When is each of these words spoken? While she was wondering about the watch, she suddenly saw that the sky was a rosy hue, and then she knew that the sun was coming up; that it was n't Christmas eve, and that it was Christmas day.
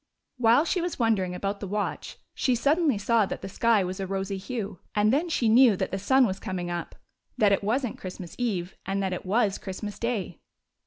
While 0.37 0.65
she 0.65 0.81
was 0.81 0.97
wondering 0.97 1.35
about 1.35 1.59
the 1.59 1.67
watch, 1.67 2.17
she 2.33 2.55
suddenly 2.55 2.97
saw 2.97 3.27
that 3.27 3.43
the 3.43 3.47
sky 3.47 3.83
was 3.83 3.99
a 3.99 4.07
rosy 4.07 4.37
hue, 4.37 4.79
and 4.95 5.13
then 5.13 5.29
she 5.29 5.47
knew 5.47 5.77
that 5.77 5.91
the 5.91 5.99
sun 5.99 6.25
was 6.25 6.39
coming 6.39 6.71
up; 6.71 6.95
that 7.37 7.51
it 7.51 7.63
was 7.63 7.85
n't 7.85 7.99
Christmas 7.99 8.33
eve, 8.39 8.75
and 8.83 9.03
that 9.03 9.13
it 9.13 9.27
was 9.27 9.59
Christmas 9.59 9.99
day. 9.99 10.39